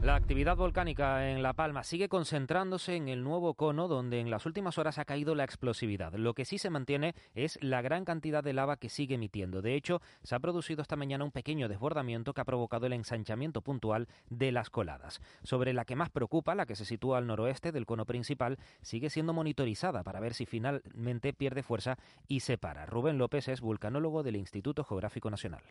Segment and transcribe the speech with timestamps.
[0.00, 4.46] La actividad volcánica en La Palma sigue concentrándose en el nuevo cono donde en las
[4.46, 6.14] últimas horas ha caído la explosividad.
[6.14, 9.60] Lo que sí se mantiene es la gran cantidad de lava que sigue emitiendo.
[9.60, 13.60] De hecho, se ha producido esta mañana un pequeño desbordamiento que ha provocado el ensanchamiento
[13.60, 15.20] puntual de las coladas.
[15.42, 19.10] Sobre la que más preocupa, la que se sitúa al noroeste del cono principal, sigue
[19.10, 21.96] siendo monitorizada para ver si finalmente pierde fuerza
[22.28, 22.86] y se para.
[22.86, 25.64] Rubén López es vulcanólogo del Instituto Geográfico Nacional.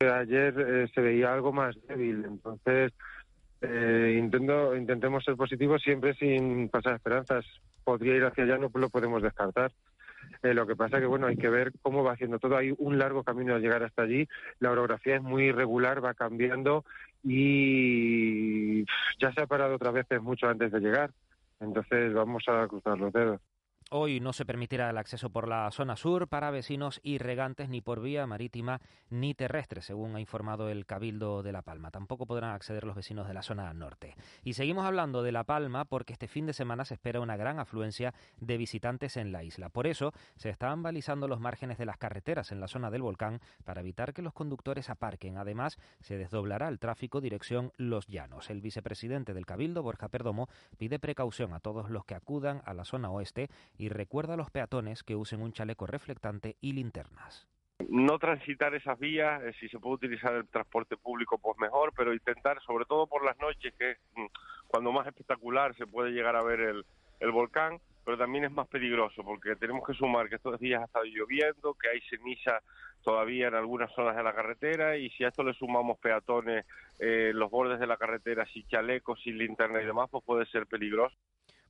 [0.00, 2.90] Ayer eh, se veía algo más débil, entonces
[3.62, 7.44] eh, intento, intentemos ser positivos siempre sin pasar esperanzas.
[7.84, 9.72] Podría ir hacia allá, no lo podemos descartar.
[10.42, 12.56] Eh, lo que pasa que bueno, hay que ver cómo va haciendo todo.
[12.56, 14.26] Hay un largo camino a llegar hasta allí.
[14.58, 16.84] La orografía es muy irregular, va cambiando
[17.22, 18.84] y
[19.18, 21.10] ya se ha parado otras veces mucho antes de llegar.
[21.60, 23.40] Entonces vamos a cruzar los dedos.
[23.92, 27.80] Hoy no se permitirá el acceso por la zona sur para vecinos y regantes ni
[27.80, 31.90] por vía marítima ni terrestre, según ha informado el Cabildo de La Palma.
[31.90, 34.14] Tampoco podrán acceder los vecinos de la zona norte.
[34.44, 37.58] Y seguimos hablando de La Palma porque este fin de semana se espera una gran
[37.58, 39.70] afluencia de visitantes en la isla.
[39.70, 43.40] Por eso se están balizando los márgenes de las carreteras en la zona del volcán
[43.64, 45.36] para evitar que los conductores aparquen.
[45.36, 48.50] Además, se desdoblará el tráfico dirección Los Llanos.
[48.50, 50.48] El vicepresidente del Cabildo, Borja Perdomo,
[50.78, 54.50] pide precaución a todos los que acudan a la zona oeste y recuerda a los
[54.50, 57.48] peatones que usen un chaleco reflectante y linternas.
[57.88, 62.12] No transitar esas vías, eh, si se puede utilizar el transporte público, pues mejor, pero
[62.12, 64.26] intentar, sobre todo por las noches, que es mm,
[64.66, 66.84] cuando más espectacular se puede llegar a ver el,
[67.32, 71.04] volcán, pero también es más peligroso, porque tenemos que sumar que estos días ha estado
[71.06, 72.60] lloviendo, que hay ceniza
[73.02, 76.66] todavía en algunas zonas de la carretera y si a esto le sumamos peatones,
[76.98, 80.66] eh, los bordes de la carretera, sin chalecos, sin linterna y demás, pues puede ser
[80.66, 81.16] peligroso.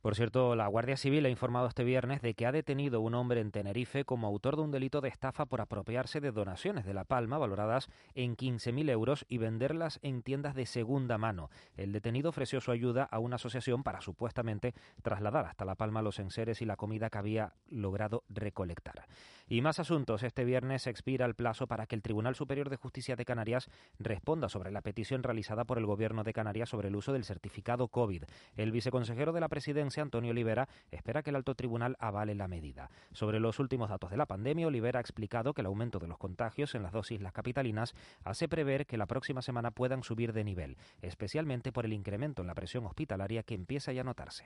[0.01, 3.43] Por cierto, la Guardia Civil ha informado este viernes de que ha detenido un hombre
[3.43, 7.05] en Tenerife como autor de un delito de estafa por apropiarse de donaciones de La
[7.05, 11.51] Palma valoradas en 15.000 euros y venderlas en tiendas de segunda mano.
[11.77, 14.73] El detenido ofreció su ayuda a una asociación para supuestamente
[15.03, 19.07] trasladar hasta La Palma los enseres y la comida que había logrado recolectar.
[19.53, 20.23] Y más asuntos.
[20.23, 23.69] Este viernes expira el plazo para que el Tribunal Superior de Justicia de Canarias
[23.99, 27.89] responda sobre la petición realizada por el Gobierno de Canarias sobre el uso del certificado
[27.89, 28.23] COVID.
[28.57, 32.91] El viceconsejero de la presidencia Antonio Olivera, espera que el alto tribunal avale la medida.
[33.11, 36.19] Sobre los últimos datos de la pandemia, Olivera ha explicado que el aumento de los
[36.19, 40.45] contagios en las dos islas capitalinas hace prever que la próxima semana puedan subir de
[40.45, 44.45] nivel, especialmente por el incremento en la presión hospitalaria que empieza ya a notarse.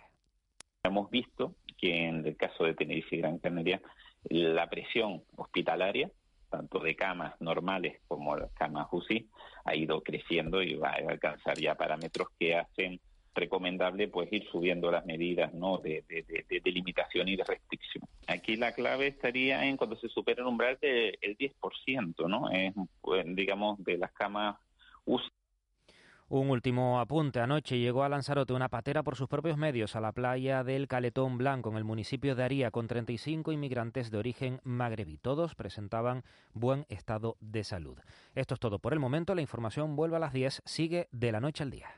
[0.83, 3.83] Hemos visto que en el caso de Tenerife y Gran Canaria,
[4.29, 6.11] la presión hospitalaria
[6.55, 9.29] tanto de camas normales como camas UCI,
[9.65, 13.01] ha ido creciendo y va a alcanzar ya parámetros que hacen
[13.35, 15.79] recomendable pues ir subiendo las medidas ¿no?
[15.79, 18.05] de, de, limitación y de restricción.
[18.29, 22.49] Aquí la clave estaría en cuando se supera el umbral del 10%, ¿no?
[22.51, 24.57] Es, pues, digamos, de las camas
[25.05, 25.29] UCI.
[26.29, 27.41] Un último apunte.
[27.41, 31.37] Anoche llegó a Lanzarote una patera por sus propios medios a la playa del Caletón
[31.37, 35.19] Blanco en el municipio de Aría con 35 inmigrantes de origen magrebí.
[35.19, 36.25] Todos presentaban
[36.55, 37.99] buen estado de salud.
[38.35, 39.35] Esto es todo por el momento.
[39.35, 40.63] La información vuelve a las 10.
[40.65, 41.89] Sigue de la noche al día.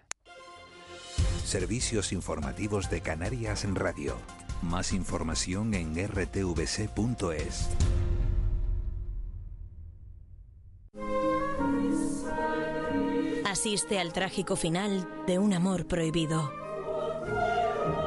[1.45, 4.17] Servicios informativos de Canarias en Radio.
[4.63, 7.71] Más información en rtvc.es.
[13.67, 16.53] Asiste al trágico final de un amor prohibido.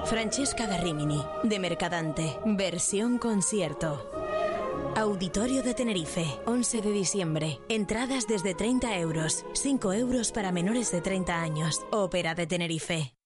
[0.05, 4.09] Francesca Garrimini, de Mercadante, versión concierto.
[4.95, 7.59] Auditorio de Tenerife, 11 de diciembre.
[7.67, 11.81] Entradas desde 30 euros, 5 euros para menores de 30 años.
[11.91, 13.18] Ópera de Tenerife.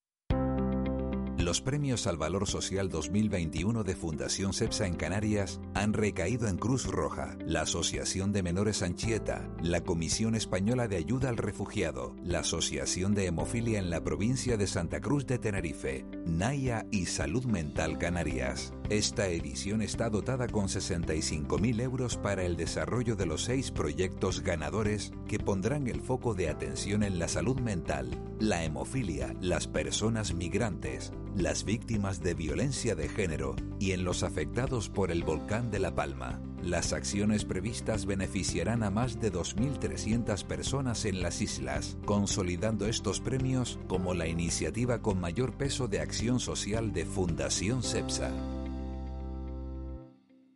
[1.43, 6.85] Los premios al Valor Social 2021 de Fundación CEPSA en Canarias han recaído en Cruz
[6.85, 13.13] Roja, la Asociación de Menores Anchieta, la Comisión Española de Ayuda al Refugiado, la Asociación
[13.13, 18.73] de Hemofilia en la provincia de Santa Cruz de Tenerife, Naya y Salud Mental Canarias.
[18.89, 25.11] Esta edición está dotada con 65.000 euros para el desarrollo de los seis proyectos ganadores
[25.27, 31.11] que pondrán el foco de atención en la salud mental, la hemofilia, las personas migrantes,
[31.35, 35.95] las víctimas de violencia de género y en los afectados por el volcán de La
[35.95, 36.39] Palma.
[36.61, 43.79] Las acciones previstas beneficiarán a más de 2.300 personas en las islas, consolidando estos premios
[43.87, 48.62] como la iniciativa con mayor peso de acción social de Fundación CEPSA.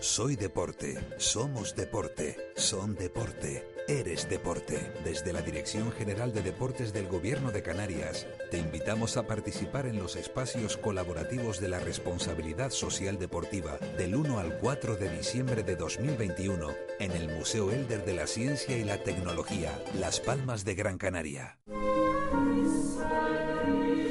[0.00, 4.92] Soy deporte, somos deporte, son deporte, eres deporte.
[5.02, 9.98] Desde la Dirección General de Deportes del Gobierno de Canarias, te invitamos a participar en
[9.98, 15.74] los espacios colaborativos de la responsabilidad social deportiva del 1 al 4 de diciembre de
[15.74, 16.68] 2021
[17.00, 21.58] en el Museo Elder de la Ciencia y la Tecnología, Las Palmas de Gran Canaria.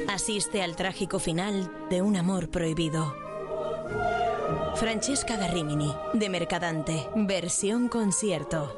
[0.06, 3.14] Asiste al trágico final de un amor prohibido.
[4.76, 8.72] Francesca Garrimini, de Mercadante, versión concierto.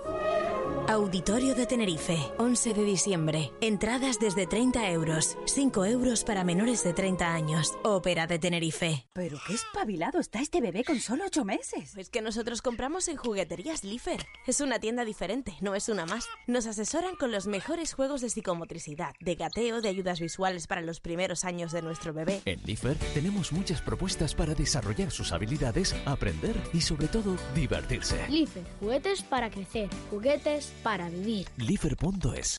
[0.90, 3.52] Auditorio de Tenerife, 11 de diciembre.
[3.60, 7.78] Entradas desde 30 euros, 5 euros para menores de 30 años.
[7.84, 9.06] Ópera de Tenerife.
[9.12, 11.96] Pero qué espabilado está este bebé con solo 8 meses.
[11.96, 14.26] Es que nosotros compramos en Jugueterías Lifer.
[14.48, 16.26] Es una tienda diferente, no es una más.
[16.48, 20.98] Nos asesoran con los mejores juegos de psicomotricidad, de gateo, de ayudas visuales para los
[20.98, 22.42] primeros años de nuestro bebé.
[22.46, 28.26] En Lifer tenemos muchas propuestas para desarrollar sus habilidades, aprender y sobre todo divertirse.
[28.28, 31.46] Lifer, juguetes para crecer, juguetes para vivir.
[31.56, 32.56] Lifer.es.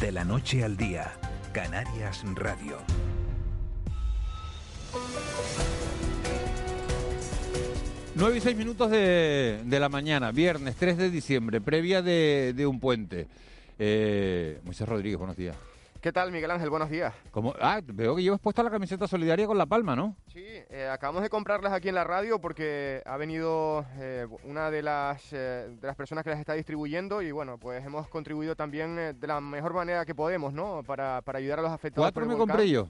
[0.00, 1.12] De la noche al día,
[1.52, 2.78] Canarias Radio.
[8.14, 12.66] 9 y 6 minutos de, de la mañana, viernes 3 de diciembre, previa de, de
[12.66, 13.28] un puente.
[13.78, 15.56] Eh, Moisés Rodríguez, buenos días.
[16.00, 16.70] ¿Qué tal, Miguel Ángel?
[16.70, 17.12] Buenos días.
[17.30, 17.52] ¿Cómo?
[17.60, 20.16] Ah, veo que llevas puesta la camiseta solidaria con La Palma, ¿no?
[20.32, 24.82] Sí, eh, acabamos de comprarlas aquí en la radio porque ha venido eh, una de
[24.82, 28.98] las, eh, de las personas que las está distribuyendo y bueno, pues hemos contribuido también
[28.98, 30.82] eh, de la mejor manera que podemos, ¿no?
[30.84, 32.06] Para, para ayudar a los afectados.
[32.06, 32.56] Cuatro por el me volcán.
[32.56, 32.88] compré yo.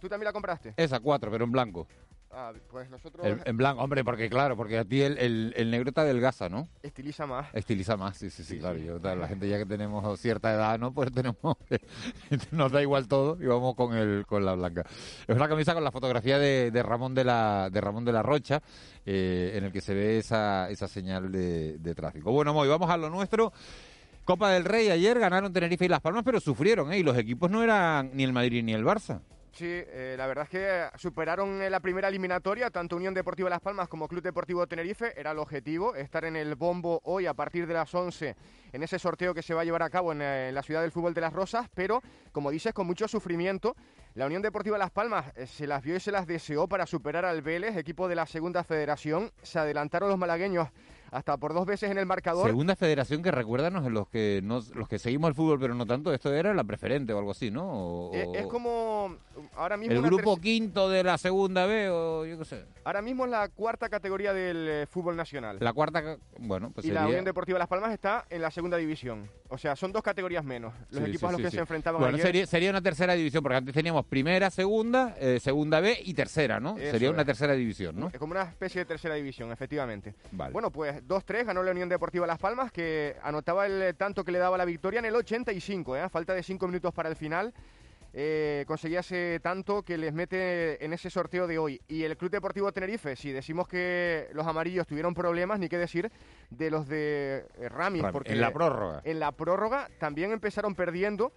[0.00, 0.72] ¿Tú también la compraste?
[0.76, 1.88] Esa, cuatro, pero en blanco.
[2.32, 5.70] Ah, pues nosotros En, en blanco, hombre, porque claro, porque a ti el, el, el
[5.70, 6.68] negro te adelgaza, ¿no?
[6.80, 7.48] estiliza más.
[7.52, 8.78] Estiliza más, sí, sí, sí, claro.
[8.78, 10.92] Yo, la gente ya que tenemos cierta edad, ¿no?
[10.94, 11.36] Pues tenemos,
[12.52, 14.84] nos da igual todo y vamos con el con la blanca.
[15.26, 18.22] Es una camisa con la fotografía de, de Ramón de la de Ramón de la
[18.22, 18.62] Rocha,
[19.04, 22.30] eh, en el que se ve esa, esa señal de, de tráfico.
[22.30, 23.52] Bueno, Moy, vamos a lo nuestro.
[24.24, 26.98] Copa del Rey ayer ganaron Tenerife y Las Palmas, pero sufrieron, ¿eh?
[26.98, 29.20] Y los equipos no eran ni el Madrid ni el Barça.
[29.52, 33.60] Sí, eh, la verdad es que superaron en la primera eliminatoria tanto Unión Deportiva Las
[33.60, 35.12] Palmas como Club Deportivo Tenerife.
[35.18, 38.36] Era el objetivo, estar en el bombo hoy a partir de las 11
[38.72, 40.82] en ese sorteo que se va a llevar a cabo en, eh, en la ciudad
[40.82, 42.00] del fútbol de Las Rosas, pero
[42.32, 43.74] como dices, con mucho sufrimiento.
[44.14, 47.24] La Unión Deportiva Las Palmas eh, se las vio y se las deseó para superar
[47.24, 49.30] al Vélez, equipo de la segunda federación.
[49.42, 50.68] Se adelantaron los malagueños
[51.12, 52.46] hasta por dos veces en el marcador.
[52.46, 56.12] Segunda federación que recuérdanos los que no, los que seguimos el fútbol, pero no tanto,
[56.12, 57.68] esto era la preferente o algo así, ¿no?
[57.68, 58.48] O- Eh, es o-
[59.56, 62.64] ahora mismo el una grupo quinto de la segunda B o yo qué sé.
[62.84, 65.58] ahora mismo es la cuarta categoría del eh, fútbol nacional.
[65.60, 67.08] La cuarta, bueno, pues y la sería...
[67.08, 69.30] Unión Deportiva Las Palmas está en la segunda división.
[69.48, 70.72] O sea, son dos categorías menos.
[70.90, 72.26] Los Sí, equipos sí, a los sí, que se enfrentaban Bueno, ayer.
[72.26, 76.60] sería, sería una tercera división, porque antes teníamos primera, segunda, eh, segunda B y tercera,
[76.60, 76.76] ¿no?
[76.78, 77.26] Eso sería una es.
[77.26, 78.08] tercera división, ¿no?
[78.08, 80.14] Es como una especie de tercera división, efectivamente.
[80.32, 80.52] Vale.
[80.52, 84.38] Bueno, pues 2-3 ganó la Unión Deportiva Las Palmas, que anotaba el tanto que le
[84.38, 86.08] daba la victoria en el 85, ¿eh?
[86.08, 87.52] falta de 5 minutos para el final.
[88.12, 91.80] Eh, conseguía ese tanto que les mete en ese sorteo de hoy.
[91.88, 96.10] Y el Club Deportivo Tenerife, si decimos que los amarillos tuvieron problemas, ni qué decir
[96.50, 98.02] de los de eh, Ramis.
[98.12, 99.00] Porque en la prórroga.
[99.04, 101.32] En la prórroga también empezaron perdiendo.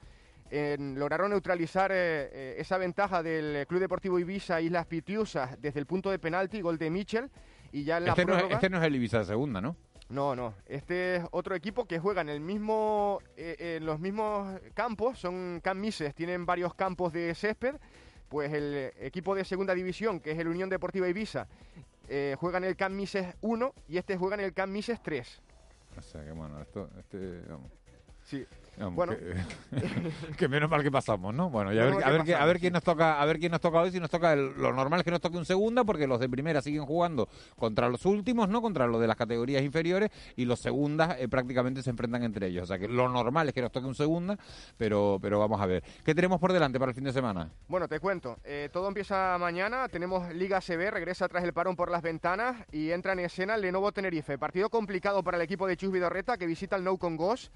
[0.52, 1.96] en- lograron neutralizar eh,
[2.32, 6.78] eh, esa ventaja del Club Deportivo Ibiza Islas Pitiusas desde el punto de penalti, gol
[6.78, 7.30] de Michel.
[7.72, 8.56] Y ya en la Este no, es, prórroga...
[8.56, 9.76] este no es el Ibiza de segunda, ¿no?
[10.14, 10.54] No, no.
[10.68, 15.18] Este es otro equipo que juega en el mismo, eh, en los mismos campos.
[15.18, 17.78] Son Camp Mises, tienen varios campos de césped.
[18.30, 21.48] Pues el equipo de segunda división, que es el Unión Deportiva Ibiza,
[22.08, 25.42] eh, juega en el Camp Mises 1 y este juega en el Camp Mises 3.
[25.98, 26.92] O sea, que bueno, esto...
[27.00, 27.72] Este, vamos.
[28.22, 28.46] Sí.
[28.78, 29.14] Bueno.
[29.16, 29.36] que,
[30.38, 31.50] que menos mal que pasamos, ¿no?
[31.50, 33.40] Bueno, y a ver, a ver, qué- a pasamos, ver quién nos toca, a ver
[33.40, 35.46] quién nos toca hoy, si nos toca el- lo normal es que nos toque un
[35.46, 37.28] segunda, porque los de primera siguen jugando
[37.58, 38.62] contra los últimos, ¿no?
[38.62, 42.64] Contra los de las categorías inferiores, y los segundas eh, prácticamente se enfrentan entre ellos.
[42.64, 44.38] O sea que lo normal es que nos toque un segunda,
[44.78, 45.84] pero, pero vamos a ver.
[46.04, 47.50] ¿Qué tenemos por delante para el fin de semana?
[47.68, 48.38] Bueno, te cuento.
[48.44, 49.88] eh, todo empieza mañana.
[49.90, 53.62] Tenemos Liga CB, regresa tras el parón por las ventanas y entra en escena el
[53.62, 54.38] Lenovo Tenerife.
[54.38, 57.52] Partido complicado para el equipo de Chus Vidorreta que visita el Nou con Gos.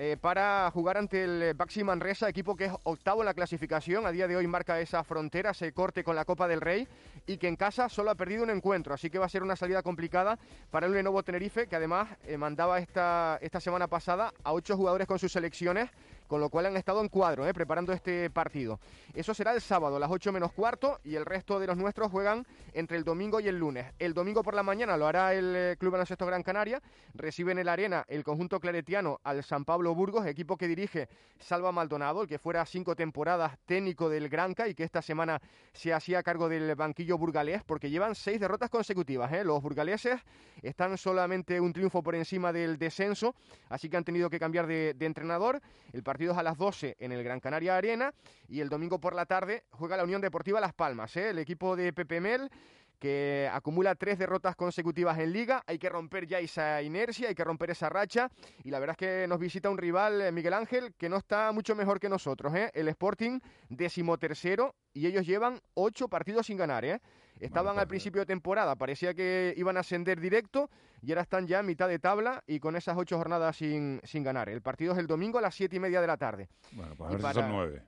[0.00, 4.06] Eh, para jugar ante el Baxi Manresa, equipo que es octavo en la clasificación.
[4.06, 6.86] A día de hoy marca esa frontera, ese corte con la Copa del Rey
[7.26, 8.94] y que en casa solo ha perdido un encuentro.
[8.94, 10.38] Así que va a ser una salida complicada
[10.70, 15.08] para el Lenovo Tenerife, que además eh, mandaba esta, esta semana pasada a ocho jugadores
[15.08, 15.90] con sus selecciones
[16.28, 17.54] con lo cual han estado en cuadro ¿eh?
[17.54, 18.78] preparando este partido.
[19.14, 22.10] Eso será el sábado a las 8 menos cuarto y el resto de los nuestros
[22.10, 23.86] juegan entre el domingo y el lunes.
[23.98, 26.80] El domingo por la mañana lo hará el eh, Club Baloncesto Gran Canaria,
[27.14, 31.08] recibe en el Arena el conjunto claretiano al San Pablo Burgos, equipo que dirige
[31.38, 35.40] Salva Maldonado, el que fuera cinco temporadas técnico del Granca y que esta semana
[35.72, 39.32] se hacía cargo del banquillo burgalés porque llevan seis derrotas consecutivas.
[39.32, 39.44] ¿eh?
[39.44, 40.20] Los burgaleses
[40.62, 43.34] están solamente un triunfo por encima del descenso,
[43.68, 45.60] así que han tenido que cambiar de, entrenador.
[45.92, 48.12] El partido es a las 12 en el Gran Canaria Arena
[48.48, 51.16] y el domingo por la tarde juega la Unión Deportiva Las Palmas.
[51.16, 51.30] ¿eh?
[51.30, 52.50] El equipo de Pepe Mel
[52.98, 55.62] que acumula tres derrotas consecutivas en liga.
[55.66, 58.30] Hay que romper ya esa inercia, hay que romper esa racha.
[58.64, 61.52] Y la verdad es que nos visita un rival, eh, Miguel Ángel, que no está
[61.52, 62.54] mucho mejor que nosotros.
[62.54, 62.70] ¿eh?
[62.74, 66.84] El Sporting, decimotercero, y ellos llevan ocho partidos sin ganar.
[66.84, 67.00] ¿eh?
[67.40, 70.70] Estaban al principio de temporada, parecía que iban a ascender directo
[71.02, 74.22] y ahora están ya a mitad de tabla y con esas ocho jornadas sin, sin
[74.22, 74.48] ganar.
[74.48, 76.48] El partido es el domingo a las siete y media de la tarde.
[76.72, 77.82] Bueno, pues a ver si son nueve.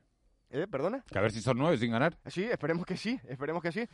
[0.52, 0.66] ¿Eh?
[0.69, 1.04] ¿Perdona?
[1.09, 2.19] Que a ver si son nueve sin ganar.
[2.26, 3.88] Sí, esperemos que sí, esperemos que sí.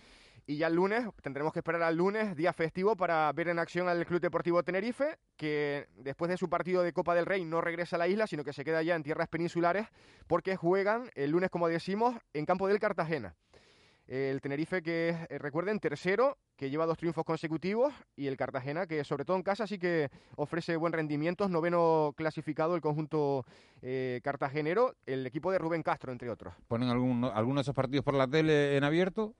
[0.46, 3.88] Y ya el lunes, tendremos que esperar al lunes, día festivo, para ver en acción
[3.88, 7.96] al Club Deportivo Tenerife, que después de su partido de Copa del Rey no regresa
[7.96, 9.88] a la isla, sino que se queda ya en tierras peninsulares,
[10.28, 13.34] porque juegan el lunes, como decimos, en campo del Cartagena.
[14.06, 18.86] El Tenerife que es, eh, recuerden, tercero, que lleva dos triunfos consecutivos, y el Cartagena
[18.86, 23.44] que sobre todo en casa sí que ofrece buen rendimiento, noveno clasificado el conjunto
[23.82, 26.54] eh, cartagenero, el equipo de Rubén Castro, entre otros.
[26.68, 29.34] ¿Ponen algún, alguno de esos partidos por la tele en abierto?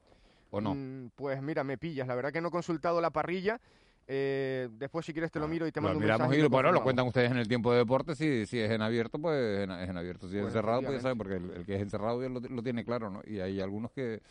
[0.51, 0.75] ¿O no?
[0.75, 2.09] Mm, pues mira, me pillas.
[2.09, 3.61] La verdad que no he consultado la parrilla.
[4.09, 6.39] Eh, después, si quieres, te lo ah, miro y te mando un mensaje.
[6.39, 8.15] Y bueno, lo cuentan ustedes en el tiempo de deporte.
[8.15, 10.29] Si, si es en abierto, pues es en abierto.
[10.29, 13.11] Si es encerrado, pues ya porque el, que es encerrado ya lo, lo, tiene claro,
[13.11, 13.23] ¿no?
[13.27, 14.23] Y hay algunos que,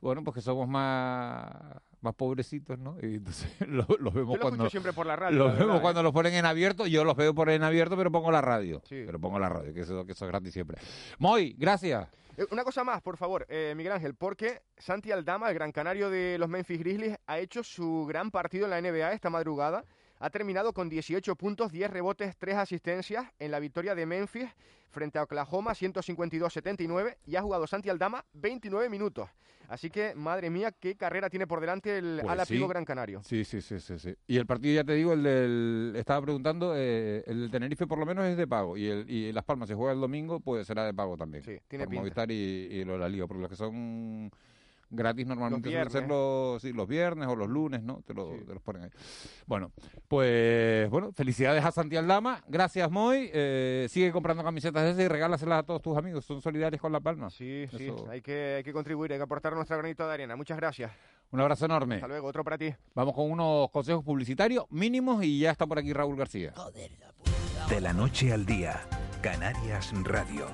[0.00, 1.46] bueno, pues que somos más
[2.04, 2.96] más pobrecitos, ¿no?
[3.02, 5.38] Y entonces los, vemos cuando siempre por la radio.
[5.38, 6.02] Los vemos cuando ¿eh?
[6.04, 8.80] los ponen en abierto, yo los veo por en abierto, pero pongo la radio.
[8.88, 10.78] Pero pongo la radio, que eso, que eso es gratis siempre.
[11.18, 12.06] Moy, gracias.
[12.36, 16.10] Eh, una cosa más, por favor, eh, Miguel Ángel, porque Santi Aldama, el gran canario
[16.10, 19.84] de los Memphis Grizzlies, ha hecho su gran partido en la NBA esta madrugada.
[20.24, 24.48] Ha terminado con 18 puntos, 10 rebotes, 3 asistencias en la victoria de Memphis
[24.88, 29.28] frente a Oklahoma 152-79 y ha jugado Santi Aldama 29 minutos.
[29.68, 33.22] Así que, madre mía, qué carrera tiene por delante el pues Gran Canario.
[33.22, 35.92] Sí, sí, sí, sí, Y el partido, ya te digo, el del...
[35.94, 38.78] Estaba preguntando, eh, el del Tenerife por lo menos es de pago.
[38.78, 41.44] Y, el, y Las Palmas, se juega el domingo, pues será de pago también.
[41.44, 43.26] Sí, tiene por Movistar y, y lo de la Liga.
[43.26, 44.30] Porque los que son
[44.94, 48.00] gratis normalmente suelen ser los, los viernes o los lunes, ¿no?
[48.06, 48.90] Te, lo, los ponen ahí.
[49.46, 49.72] Bueno,
[50.08, 55.08] pues bueno, felicidades a Santi Aldama, gracias Moy, eh, sigue comprando camisetas de esas y
[55.08, 57.30] regálaselas a todos tus amigos, son solidarios con La Palma.
[57.30, 60.36] Sí, sí, hay que, hay que contribuir, hay que aportar nuestra granito de arena.
[60.36, 60.92] Muchas gracias.
[61.30, 61.96] Un abrazo enorme.
[61.96, 62.72] Hasta luego, otro para ti.
[62.94, 66.54] Vamos con unos consejos publicitarios mínimos y ya está por aquí Raúl García.
[67.68, 68.82] De la noche al día,
[69.20, 70.46] Canarias Radio.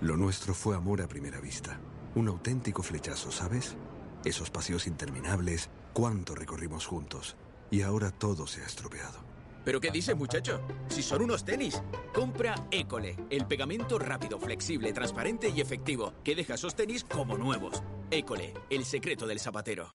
[0.00, 1.78] Lo nuestro fue amor a primera vista.
[2.16, 3.76] Un auténtico flechazo, ¿sabes?
[4.24, 7.36] Esos paseos interminables, cuánto recorrimos juntos.
[7.70, 9.18] Y ahora todo se ha estropeado.
[9.66, 10.62] ¿Pero qué dice, muchacho?
[10.88, 11.82] Si son unos tenis.
[12.14, 17.82] Compra École, el pegamento rápido, flexible, transparente y efectivo, que deja esos tenis como nuevos.
[18.10, 19.90] École, el secreto del zapatero.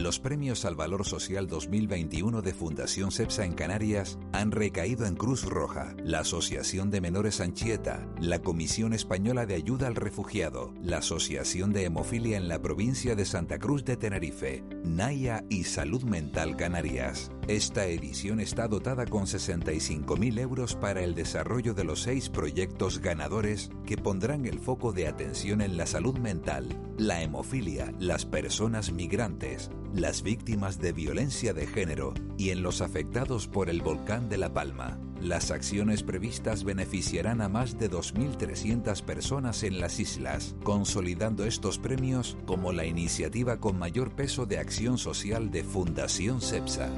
[0.00, 5.44] Los premios al Valor Social 2021 de Fundación CEPSA en Canarias han recaído en Cruz
[5.44, 11.74] Roja, la Asociación de Menores Anchieta, la Comisión Española de Ayuda al Refugiado, la Asociación
[11.74, 17.30] de Hemofilia en la provincia de Santa Cruz de Tenerife, Naya y Salud Mental Canarias.
[17.46, 23.70] Esta edición está dotada con 65.000 euros para el desarrollo de los seis proyectos ganadores
[23.84, 29.70] que pondrán el foco de atención en la salud mental, la hemofilia, las personas migrantes,
[29.94, 34.52] las víctimas de violencia de género y en los afectados por el volcán de La
[34.52, 34.98] Palma.
[35.20, 42.36] Las acciones previstas beneficiarán a más de 2.300 personas en las islas, consolidando estos premios
[42.46, 46.90] como la iniciativa con mayor peso de acción social de Fundación CEPSA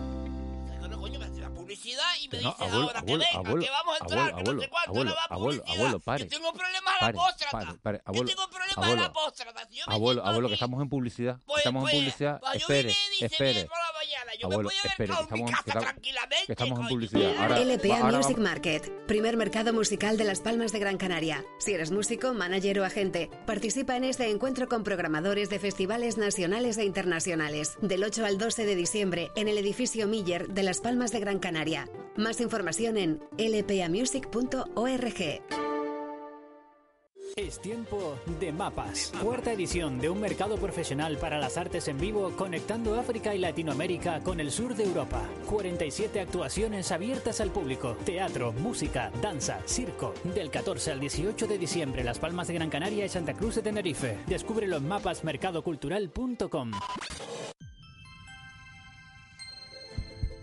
[2.23, 5.15] y me dice ahora que venga, que vamos a entrar, que no sé cuánto, no
[5.15, 6.01] va publicidad.
[6.01, 7.79] Pare, que tengo problemas a la póstrata.
[8.13, 9.69] Que tengo problemas a la póstrata.
[9.87, 11.41] Abuelo, abuelo, que estamos en publicidad.
[11.47, 12.41] Pues, estamos pues, en publicidad.
[12.41, 13.69] Pues espere, espere.
[14.43, 16.47] Yo abuelo, me espere, que estamos, que tranquilamente.
[16.47, 17.37] Que estamos en publicidad.
[17.39, 21.45] Ahora, LPA ahora Music Market, primer mercado musical de Las Palmas de Gran Canaria.
[21.59, 26.77] Si eres músico, manager o agente, participa en este encuentro con programadores de festivales nacionales
[26.79, 27.77] e internacionales.
[27.81, 31.39] Del 8 al 12 de diciembre, en el edificio Miller de Las Palmas de Gran
[31.39, 31.89] Canaria.
[32.17, 35.72] Más información en lpamusic.org.
[37.37, 39.11] Es tiempo de mapas.
[39.23, 44.21] Cuarta edición de un mercado profesional para las artes en vivo conectando África y Latinoamérica
[44.21, 45.27] con el sur de Europa.
[45.49, 47.97] 47 actuaciones abiertas al público.
[48.05, 50.13] Teatro, música, danza, circo.
[50.35, 53.63] Del 14 al 18 de diciembre, Las Palmas de Gran Canaria y Santa Cruz de
[53.63, 54.19] Tenerife.
[54.27, 56.73] Descúbrelo en mapasmercadocultural.com.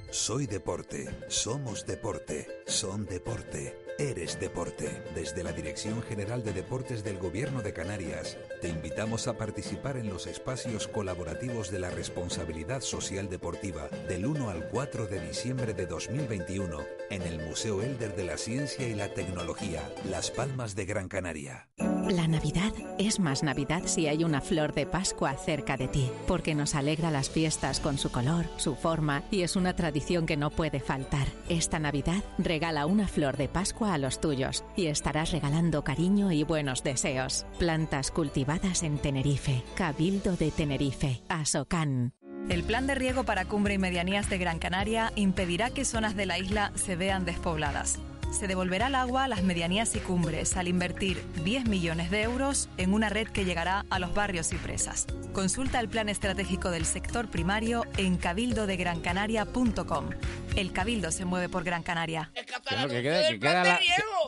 [0.10, 4.90] Soy deporte, somos deporte, son deporte, eres deporte.
[5.14, 10.10] Desde la Dirección General de Deportes del Gobierno de Canarias, te invitamos a participar en
[10.10, 15.86] los espacios colaborativos de la responsabilidad social deportiva del 1 al 4 de diciembre de
[15.86, 16.80] 2021
[17.10, 21.68] en el Museo Elder de la Ciencia y la Tecnología, Las Palmas de Gran Canaria.
[22.08, 26.56] La Navidad es más Navidad si hay una flor de Pascua cerca de ti, porque
[26.56, 30.50] nos alegra las fiestas con su color, su forma y es una tradición que no
[30.50, 31.28] puede faltar.
[31.50, 36.44] Esta Navidad regala una flor de Pascua a los tuyos y estarás regalando cariño y
[36.44, 37.46] buenos deseos.
[37.60, 42.14] Plantas cultivadas en Tenerife, Cabildo de Tenerife, Asocan.
[42.50, 46.26] El plan de riego para cumbre y medianías de Gran Canaria impedirá que zonas de
[46.26, 48.00] la isla se vean despobladas.
[48.32, 52.70] Se devolverá el agua a las medianías y cumbres al invertir 10 millones de euros
[52.78, 55.08] en una red que llegará a los barrios y presas.
[55.34, 60.10] Consulta el plan estratégico del sector primario en cabildodegrancanaria.com.
[60.56, 62.32] El cabildo se mueve por Gran Canaria.
[62.70, 63.80] Pero que queda, que queda la,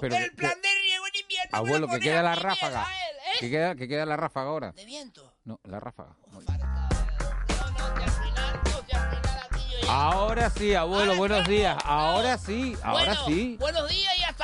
[0.01, 0.49] pero que- que-
[1.51, 2.87] abuelo, que queda la ráfaga.
[3.39, 4.71] Que queda, que queda la ráfaga ahora.
[4.73, 5.33] De viento.
[5.45, 6.15] No, la ráfaga.
[9.87, 11.77] Ahora sí, abuelo, buenos días.
[11.83, 13.57] Ahora sí, ahora Bueno, sí.
[13.59, 13.89] Buenos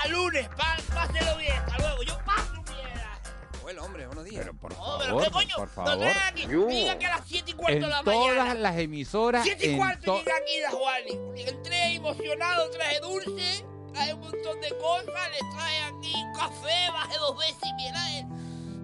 [0.07, 0.49] hasta lunes.
[0.49, 1.53] Pa- páselo bien.
[1.53, 2.03] Hasta luego.
[2.03, 3.61] Yo paso bien.
[3.61, 4.41] Bueno, hombre, buenos días.
[4.45, 5.55] Pero por No, pero favor, qué coño.
[5.57, 5.97] por No favor.
[5.99, 6.45] traes aquí.
[6.47, 8.53] Diga que a las 7 y cuarto En de la todas mañana.
[8.55, 11.41] las emisoras, 7 y cuarto to- llega aquí la Juani.
[11.41, 17.17] Entré emocionado, traje dulce, traje un montón de cosas, le traje aquí un café, bajé
[17.17, 18.25] dos veces y mira él.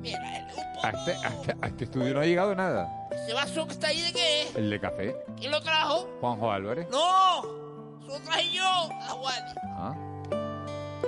[0.01, 2.89] Mira él, un a este, a este- a este estudio no ha llegado nada.
[3.11, 4.55] Ese vaso que está ahí de qué es?
[4.57, 6.09] El de café, ¿Quién lo trajo?
[6.19, 6.89] Juanjo Álvarez.
[6.89, 9.53] No, eso lo traje yo, la Juani.
[9.77, 9.95] Ah.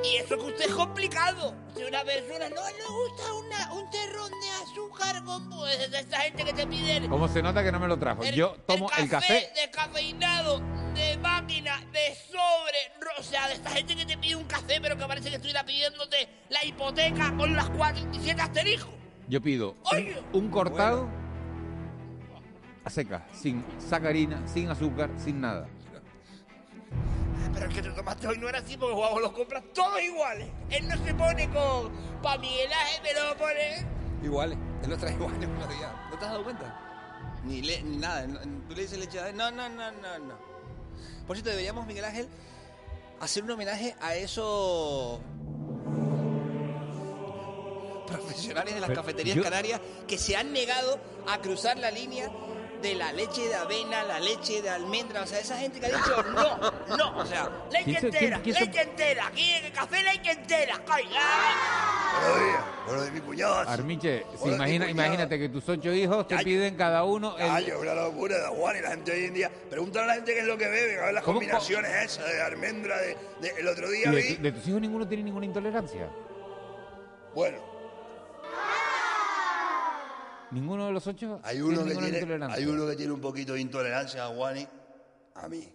[0.06, 1.56] Y eso que usted es complicado.
[1.76, 6.46] Si una persona no le gusta una, un terrón de azúcar con pues esta gente
[6.46, 8.24] que te pide el, ¿Cómo se nota que no me lo trajo?
[8.24, 9.52] Yo tomo el café.
[9.56, 10.62] descafeinado,
[10.94, 14.96] de máquina, de sobre, o sea, de esta gente que te pide un café pero
[14.98, 18.94] que parece que estuviera pidiéndote la hipoteca con las 47 asteriscos.
[19.28, 21.10] Yo pido un, un cortado
[22.84, 25.68] a seca, sin sacarina, sin azúcar, sin nada.
[27.56, 30.48] Pero el que te tomaste hoy no era así porque Juanjo los compras todos iguales.
[30.70, 31.92] Él no se pone con
[32.22, 33.86] pa' Miguel Ángel, me lo pone.
[34.24, 34.58] Iguales.
[34.84, 35.92] Él los trae iguales buenos días.
[36.12, 36.82] ¿No te has dado cuenta?
[37.46, 38.28] Ni, le, ni nada.
[38.68, 40.38] Tú le dices leche de- No, no, no, no, no.
[41.26, 42.28] Por cierto, deberíamos, Miguel Ángel,
[43.20, 45.20] hacer un homenaje a esos
[48.08, 52.30] profesionales de las Pero cafeterías yo- canarias que se han negado a cruzar la línea
[52.86, 55.90] de la leche de avena, la leche de almendra, o sea, esa gente que ha
[55.90, 59.28] dicho no, no, o sea, Leche ¿Quién se- entera, leche entera.
[59.28, 60.80] Aquí en el café leche entera.
[60.88, 61.04] ¡Ay,
[62.22, 63.56] Buenos días, buenos días, mi cuñado.
[63.68, 67.50] Armiche, si imagina, imagínate que tus ocho hijos te piden cada uno el...
[67.50, 69.52] Ay, una locura de Juan y la gente hoy en día.
[69.70, 72.32] Pregúntale a la gente qué es lo que bebe, a ver las ¿Cómo- combinaciones esas
[72.32, 72.98] de almendra.
[73.00, 74.36] De, de- el otro ¿Y día de, vi.
[74.36, 76.08] tu- de tus hijos ninguno tiene ninguna intolerancia?
[77.34, 77.58] Bueno,
[80.52, 83.62] ¿Ninguno de los ocho hay uno, que tiene, hay uno que tiene un poquito de
[83.62, 84.68] intolerancia a Juani.
[85.36, 85.68] A mí.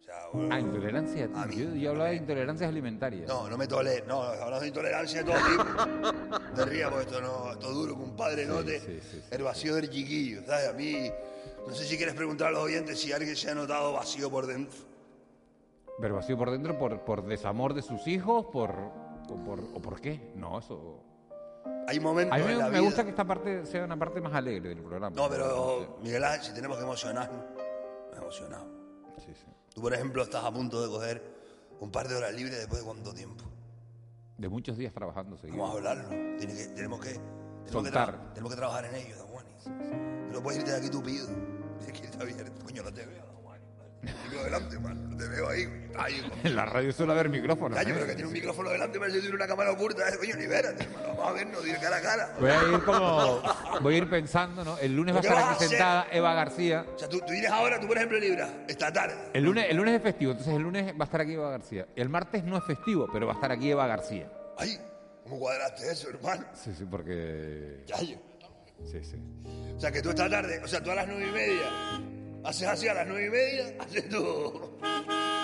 [0.00, 1.28] O sea, bueno, Ah, intolerancia.
[1.50, 3.28] Yo, yo hablaba de intolerancias alimentarias.
[3.28, 4.06] no, no me tolero.
[4.06, 6.54] No, hablamos de intolerancia de todo tipo.
[6.54, 8.46] Te rías porque esto, no, esto es duro, compadre.
[8.46, 10.68] no te, El vacío del chiquillo, ¿sabes?
[10.68, 11.10] A mí.
[11.66, 14.46] No sé si quieres preguntar a los oyentes si alguien se ha notado vacío por
[14.46, 14.78] dentro.
[16.00, 18.70] Pero vacío por dentro por, por desamor de sus hijos, por,
[19.28, 20.32] o por, o por qué.
[20.34, 21.00] No, eso...
[21.86, 23.98] Hay momentos A mí en me, la me vida- gusta que esta parte sea una
[23.98, 25.10] parte más alegre del programa.
[25.14, 27.44] No, pero Miguel Ángel, si tenemos que emocionarnos,
[28.10, 28.68] nos emocionamos.
[29.74, 31.22] Tú, por ejemplo, estás a punto de coger
[31.80, 33.44] un par de horas libres después de cuánto tiempo.
[34.38, 35.58] De muchos días trabajando seguidos.
[35.58, 36.08] Vamos a hablarlo.
[36.38, 38.32] Tiene que- tenemos, que, tenemos, que Soltar.
[38.32, 39.66] tenemos que trabajar en ello, don Juanis.
[40.32, 41.26] No puedes irte de aquí tupido.
[41.78, 42.64] Tienes que irte abierto.
[42.64, 43.24] Coño, no te veo,
[44.04, 44.22] don Juanis.
[44.22, 45.16] Te veo delante, man.
[45.16, 45.64] Te veo ahí.
[45.94, 46.32] Coño.
[46.42, 47.78] En la radio suele haber micrófonos.
[47.78, 47.94] Coño, ¿eh?
[47.94, 50.08] pero que tiene un micrófono delante, parece que tiene una cámara oculta.
[50.08, 50.12] eh.
[50.18, 51.08] Coño, libérate, hermano.
[51.08, 52.36] Vamos a vernos, dire cara a cara.
[52.40, 53.42] Voy a ir como...
[53.80, 54.78] Voy a ir pensando, ¿no?
[54.78, 56.84] El lunes va a ¿Qué estar aquí sentada Eva García.
[56.94, 59.14] O sea, tú, tú vienes ahora, tú, por ejemplo, libras, esta tarde.
[59.32, 61.86] El lunes, el lunes es festivo, entonces el lunes va a estar aquí Eva García.
[61.94, 64.30] El martes no es festivo, pero va a estar aquí Eva García.
[64.58, 64.78] Ay,
[65.22, 66.44] ¿cómo cuadraste eso, hermano?
[66.54, 67.82] Sí, sí, porque...
[67.86, 68.18] Chayo.
[68.84, 69.16] Sí, sí.
[69.76, 71.70] O sea, que tú esta tarde, o sea, tú a las nueve y media,
[72.44, 74.70] haces así a las nueve y media, haces tú...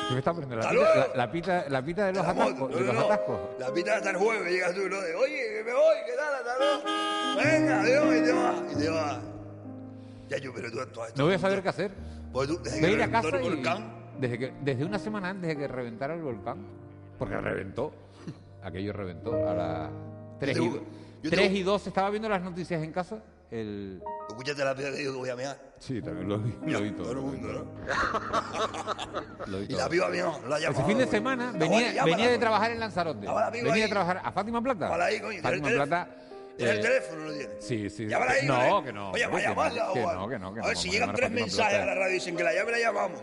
[0.09, 0.57] ¿Qué me está poniendo?
[0.57, 2.59] ¿La pita, la, la pita, la pita de los atascos?
[2.59, 3.01] no, de no, los no.
[3.03, 3.41] atascos?
[3.61, 5.01] La pita hasta el jueves, llegas tú, ¿no?
[5.01, 6.35] De, oye, que me voy, ¿qué tal?
[6.35, 7.41] Hasta luego.
[7.45, 8.55] Venga, adiós, y te vas.
[8.73, 9.19] Y te vas.
[10.29, 11.93] Ya yo, pero tú, tú, No voy a saber qué hacer.
[12.33, 13.49] Pues tú, desde Voy a que ir a reventó casa el y...
[13.57, 16.67] volcán, Desde, que, desde una semana antes de que reventara el volcán,
[17.17, 17.93] porque reventó,
[18.65, 19.91] aquello reventó a las
[20.41, 20.85] 3 Yo y, te- do-
[21.23, 24.03] yo te- 3 y 2, estaba viendo las noticias en casa, el...
[24.29, 25.59] escúchate la piba que digo que voy a mear.
[25.79, 27.03] Sí, también lo vi, lo vi todo.
[27.05, 27.49] Todo el lo mundo.
[27.53, 29.47] ¿no?
[29.47, 29.79] Lo vi Y todo.
[29.79, 30.87] la piba mío, no la Ese llamo.
[30.87, 33.27] fin de semana venía, venía de trabajar en Lanzarote.
[33.27, 33.91] Llámala, amigo, Venía de ahí.
[33.91, 34.85] trabajar a Fátima Plata.
[34.87, 35.87] Llámala ahí, coño, tiene Fátima el teléfono.
[35.87, 36.17] Plata.
[36.57, 37.65] ¿Tienes el eh, teléfono lo tienes?
[37.65, 38.07] Sí, sí.
[38.07, 38.87] Llámala ahí, no, ¿vale?
[38.87, 39.11] que no.
[39.13, 40.69] Oye, hombre, vaya que no, llamarla, que o no, que no, que A no.
[40.69, 41.83] ver, si vamos llegan llamar tres Fátima mensajes Plata.
[41.83, 43.21] a la radio y dicen que la llame, la llamamos.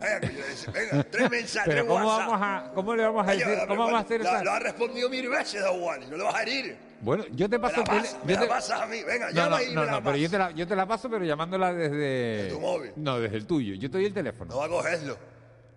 [0.00, 2.28] Venga, que yo decía, venga, tres mensajes, Pero tres ¿cómo, WhatsApp.
[2.28, 3.56] vamos a, ¿cómo le vamos a Oye, decir?
[3.58, 4.44] la- ¿Cómo vamos a hacer la- esa?
[4.44, 6.76] Lo ha respondido mil veces, Don Juan, no le vas a herir.
[7.02, 8.86] Bueno, yo te Me paso la el tele- pasas, yo me la te- pasas a
[8.86, 10.50] mí, venga, No, llama no, ahí y no, me la no, pero yo te, la,
[10.52, 11.96] yo te la paso, pero llamándola desde...
[12.44, 12.92] ¿De tu móvil?
[12.96, 13.74] No, desde el tuyo.
[13.74, 14.52] Yo te doy el teléfono.
[14.52, 15.16] No va a cogerlo.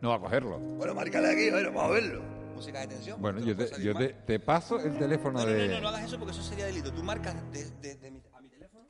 [0.01, 0.59] No va a cogerlo.
[0.59, 2.21] Bueno, márcale aquí, ver, vamos a verlo.
[2.53, 3.19] Música de tensión.
[3.21, 5.67] Bueno, no yo te, yo te, te paso el teléfono No, no, de...
[5.67, 6.93] no, no, no hagas eso porque eso sería delito.
[6.93, 8.85] Tú marcas de, de- de mi, a mi teléfono.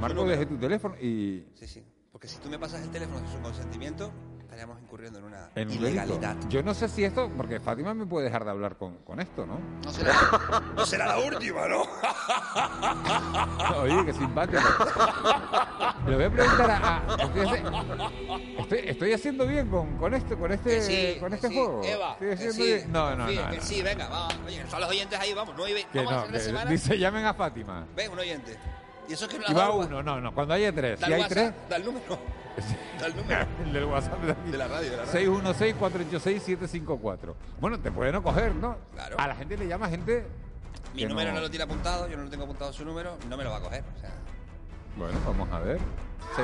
[0.00, 1.44] Marco desde tu teléfono y...
[1.54, 1.84] Sí, sí.
[2.10, 4.12] Porque si tú me pasas el teléfono sin su consentimiento,
[4.52, 6.36] estaríamos incurriendo en una En ilegalidad.
[6.50, 7.30] Yo no sé si esto...
[7.36, 9.58] Porque Fátima me puede dejar de hablar con, con esto, ¿no?
[9.82, 10.14] No será,
[10.76, 11.82] No será la última, ¿no?
[13.80, 14.60] Oye, qué simpático.
[16.06, 16.96] Le voy a preguntar a...
[16.98, 17.02] a-
[18.58, 21.54] estoy, estoy, haciendo bien con, con esto, con este, sí, con este sí.
[21.54, 21.82] juego.
[21.82, 22.92] Eva, Estoy haciendo sí, bien.
[22.92, 23.48] No, no, no.
[23.54, 23.62] no.
[23.62, 24.36] sí, venga, vamos.
[24.46, 25.54] Oye, son los oyentes ahí, vamos.
[25.56, 26.70] Nueve, Que vamos a no, hacer la semana.
[26.70, 27.86] dice llamen a Fátima.
[27.96, 28.58] Ven, un oyente.
[29.08, 30.34] Y eso es que no la Y va uno, no, no.
[30.34, 31.00] Cuando haya tres.
[31.00, 32.41] Si hay tres, Da el número.
[33.04, 33.46] El número.
[33.64, 34.50] el del WhatsApp de aquí.
[34.50, 35.42] De la radio, de la radio.
[35.42, 37.34] 616-486-754.
[37.60, 38.76] Bueno, te pueden no coger, ¿no?
[38.94, 39.16] Claro.
[39.18, 40.26] A la gente le llama gente.
[40.94, 41.40] Mi número no.
[41.40, 43.60] lo tiene apuntado, yo no lo tengo apuntado su número, no me lo va a
[43.60, 43.82] coger.
[43.96, 44.10] O sea,
[44.96, 45.78] Bueno, vamos a ver.
[46.36, 46.42] Sí.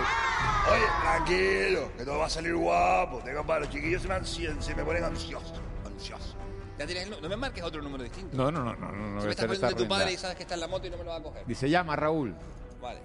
[0.72, 3.18] Oye, tranquilo, que todo va a salir guapo.
[3.24, 5.60] Tengo para los chiquillos se me, ansien- se me ponen ansiosos.
[5.86, 6.36] Ansiosos.
[6.78, 8.36] ya tienes no me marques otro número distinto.
[8.36, 10.36] No, no, no, no, no, no si me estás poniendo de tu padre y sabes
[10.36, 11.44] que está en la moto y no me lo va a coger.
[11.46, 12.34] Dice llama Raúl.
[12.80, 13.00] Vale.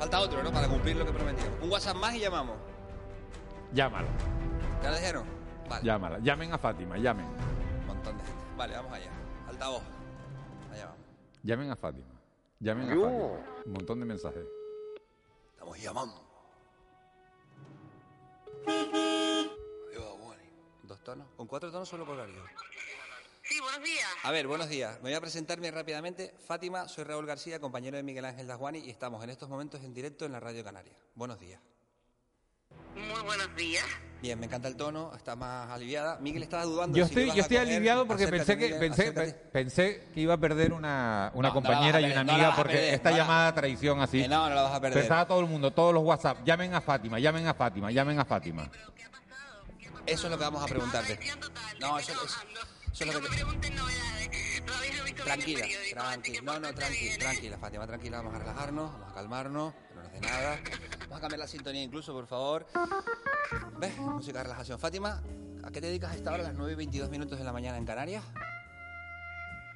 [0.00, 0.50] Falta otro, ¿no?
[0.50, 1.62] Para cumplir lo que prometíamos.
[1.62, 2.56] Un WhatsApp más y llamamos.
[3.74, 4.08] Llámala,
[4.82, 5.26] ¿Ya lo dijeron?
[5.68, 5.84] Vale.
[5.84, 6.18] llámala.
[6.20, 7.26] Llamen a Fátima, llamen.
[7.26, 8.42] Un montón de gente.
[8.56, 9.10] Vale, vamos allá.
[9.46, 9.82] Altavoz.
[10.72, 11.00] Allá vamos.
[11.42, 12.14] Llamen a Fátima.
[12.60, 13.02] Llamen a Yo.
[13.02, 13.62] Fátima.
[13.66, 14.44] Un montón de mensajes.
[15.52, 16.14] Estamos llamando.
[18.66, 20.36] Adiós.
[20.84, 21.26] ¿Dos tonos?
[21.36, 22.42] ¿Con cuatro tonos solo colgar yo?
[23.50, 24.06] Sí, buenos días.
[24.22, 24.94] A ver, buenos días.
[25.02, 26.32] Me voy a presentarme rápidamente.
[26.46, 29.92] Fátima, soy Raúl García, compañero de Miguel Ángel Dasguani y estamos en estos momentos en
[29.92, 30.92] directo en la Radio Canaria.
[31.16, 31.60] Buenos días.
[32.94, 33.84] Muy buenos días.
[34.22, 36.18] Bien, me encanta el tono, está más aliviada.
[36.20, 36.96] Miguel estaba dudando.
[36.96, 37.72] Yo si estoy, ibas yo estoy coger.
[37.72, 39.12] aliviado porque pensé que Miguel, pensé,
[39.52, 42.26] pensé que iba a perder una, una No, no compañera vas a y una perder,
[42.26, 44.22] no amiga a porque perder, esta no la- llamada traición así.
[44.22, 44.98] Que no, no la vas a perder.
[45.00, 48.24] Pensaba todo el mundo, todos los WhatsApp, llamen a Fátima, llamen a Fátima, llamen a
[48.24, 48.70] Fátima.
[50.06, 51.18] Eso es lo que vamos a preguntarte.
[51.80, 52.38] No, eso, eso-
[52.92, 53.44] eso es lo que te...
[55.24, 56.40] Tranquila, tranquila.
[56.42, 58.16] No, no, tranquila, tranquila, Fátima, tranquila.
[58.18, 60.58] Vamos a relajarnos, vamos a calmarnos, que no nos dé nada.
[61.02, 62.66] Vamos a cambiar la sintonía incluso, por favor.
[63.78, 63.96] ¿Ves?
[63.98, 64.78] Música de relajación.
[64.78, 65.22] Fátima,
[65.62, 67.52] ¿a qué te dedicas a esta hora, a las 9 y 22 minutos de la
[67.52, 68.24] mañana en Canarias?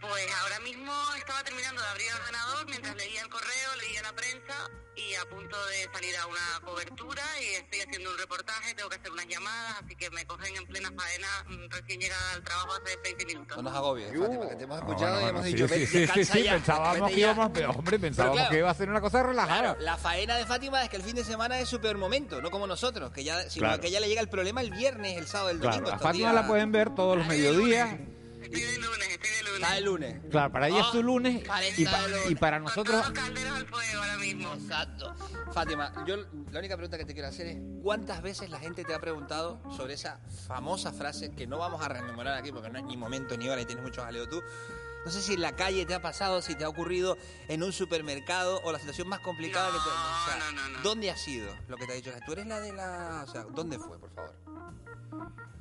[0.08, 4.12] Pues ahora mismo estaba terminando de abrir el ordenador mientras leía el correo, leía la
[4.12, 4.54] prensa
[4.96, 8.96] y a punto de salir a una cobertura y estoy haciendo un reportaje, tengo que
[8.96, 12.72] hacer unas llamadas, así que me cogen en plena faena mm, recién llegada al trabajo
[12.74, 13.56] hace 20 minutos.
[13.56, 15.86] No nos agobies, Fátima, que te hemos escuchado bueno, y hemos sí, dicho, sí, "Vete,
[15.86, 17.20] sí, sí, sí, ya, pensábamos que ya".
[17.26, 19.60] íbamos, pero, hombre, pensábamos claro, que iba a ser una cosa relajada.
[19.62, 22.40] Claro, la faena de Fátima es que el fin de semana es su peor momento,
[22.40, 23.80] no como nosotros, que ya, sino Claro.
[23.82, 25.84] que ya le llega el problema el viernes, el sábado, el domingo.
[25.84, 27.96] Claro, a Fátima días- la pueden ver todos los mediodías.
[29.54, 30.16] Está el lunes.
[30.30, 32.30] Claro, para ella es su lunes parece y, pa- el lunes.
[32.30, 33.02] y para nosotros
[34.62, 35.14] Exacto.
[35.52, 36.16] Fátima, yo
[36.50, 39.60] la única pregunta que te quiero hacer es ¿cuántas veces la gente te ha preguntado
[39.76, 43.36] sobre esa famosa frase que no vamos a rememorar aquí porque no es ni momento
[43.36, 44.42] ni hora y tienes mucho jaleo tú?
[45.04, 47.72] No sé si en la calle te ha pasado, si te ha ocurrido en un
[47.72, 49.88] supermercado o la situación más complicada que te...
[49.88, 52.10] o sea, ¿Dónde ha sido lo que te ha dicho?
[52.24, 53.24] ¿Tú eres la de la...
[53.28, 54.34] O sea, ¿dónde fue, por favor?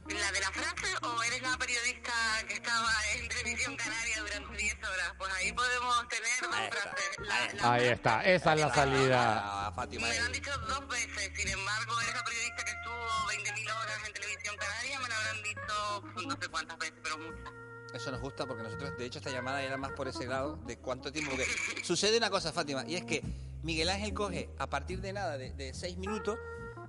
[0.08, 2.12] ¿La de la frase o eres la periodista
[2.48, 5.14] que estaba en Televisión Canaria durante 10 horas?
[5.18, 7.18] Pues ahí podemos tener dos frases.
[7.20, 9.42] La- la- Ahí está, esa es la salida.
[9.44, 10.08] Ah, Fátima.
[10.08, 13.98] Me lo han dicho dos veces, sin embargo, eres la periodista que estuvo 20.000 horas
[14.08, 17.54] en Televisión Canaria, me lo habrán dicho pues, no sé cuántas veces, pero muchas.
[17.94, 20.78] Eso nos gusta porque nosotros, de hecho, esta llamada era más por ese lado de
[20.78, 21.32] cuánto tiempo.
[21.32, 21.48] Porque
[21.84, 23.22] sucede una cosa, Fátima, y es que
[23.62, 26.38] Miguel Ángel coge a partir de nada, de, de seis minutos,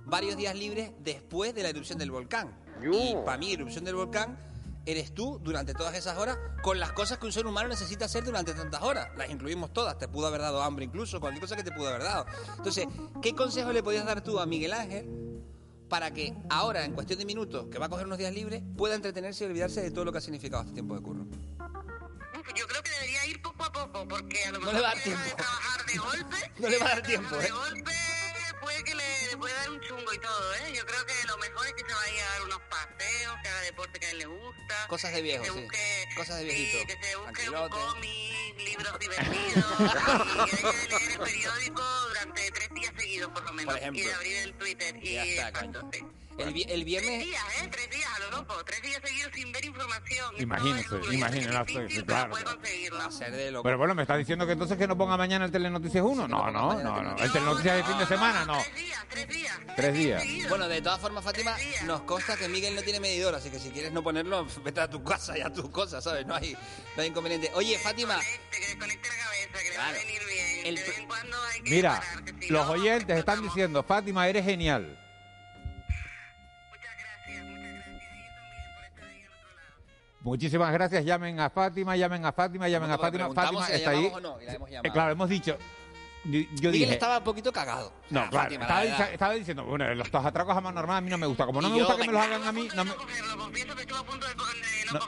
[0.05, 2.57] varios días libres después de la erupción del volcán.
[2.81, 4.37] Y para mí, erupción del volcán
[4.85, 8.23] eres tú durante todas esas horas con las cosas que un ser humano necesita hacer
[8.23, 9.09] durante tantas horas.
[9.17, 9.97] Las incluimos todas.
[9.97, 12.25] Te pudo haber dado hambre incluso, cualquier cosa que te pudo haber dado.
[12.57, 12.87] Entonces,
[13.21, 15.25] ¿qué consejo le podías dar tú a Miguel Ángel
[15.89, 18.95] para que ahora, en cuestión de minutos, que va a coger unos días libres, pueda
[18.95, 21.25] entretenerse y olvidarse de todo lo que ha significado este tiempo de curro?
[22.55, 24.91] Yo creo que debería ir poco a poco, porque a lo No mejor le va
[24.91, 25.23] a dar tiempo.
[25.23, 27.51] de trabajar de golpe, No le va a dar tiempo, de ¿eh?
[27.51, 27.91] golpe
[28.61, 30.73] puede que le, le puede dar un chungo y todo, ¿eh?
[30.75, 33.61] Yo creo que lo mejor es que se vaya a dar unos paseos, que haga
[33.61, 34.87] deporte que a él le gusta.
[34.87, 35.61] Cosas de viejo, que se sí.
[35.61, 36.87] busque, Cosas de sí, viejito.
[36.87, 42.51] que se busque un cómic, libros divertidos, y que deje de leer el periódico durante
[43.33, 43.73] por lo menos.
[43.73, 44.01] Por ejemplo.
[44.01, 44.95] Y de abrir el Twitter.
[45.01, 45.51] Y Ya está,
[46.37, 47.11] El, el viernes...
[47.11, 47.69] Tres días, ¿eh?
[47.71, 48.63] Tres días a lo loco.
[48.65, 50.33] Tres días seguidos sin ver información.
[50.37, 52.35] Imagínese, imagínese, claro.
[53.31, 53.63] De loco.
[53.63, 56.27] Pero bueno, me está diciendo que entonces que no ponga mañana el Telenoticias 1.
[56.27, 57.15] No, no, no, no.
[57.17, 58.57] El Telenoticias de fin de semana, no.
[59.75, 60.23] Tres días.
[60.49, 63.69] Bueno, de todas formas, Fátima, nos consta que Miguel no tiene medidor, así que si
[63.69, 66.25] quieres no ponerlo, vete a tu casa y a tus cosas, ¿sabes?
[66.25, 66.55] No hay,
[66.95, 67.49] no hay inconveniente.
[67.53, 68.19] Oye, Fátima.
[69.73, 69.97] Claro.
[70.65, 72.01] El pr- Mira,
[72.49, 74.99] los oyentes están diciendo, Fátima, eres genial.
[80.25, 81.05] Muchísimas gracias.
[81.05, 83.31] Llamen a Fátima, llamen a Fátima, llamen a Fátima.
[83.31, 84.05] Fátima si está ahí.
[84.05, 84.87] llamamos o no, y la hemos llamado.
[84.89, 85.55] Eh, claro, hemos dicho.
[86.25, 86.91] Yo dije.
[86.93, 87.93] estaba un poquito cagado.
[88.09, 90.97] No, Ah, claro, Fátima, estaba, dic- estaba diciendo, bueno, los dos atracos a mano normal
[90.97, 91.45] a mí no me gusta.
[91.45, 92.35] Como no Y me yo, gusta que me los venga.
[92.35, 92.91] hagan a mí, no me...
[94.91, 94.99] No.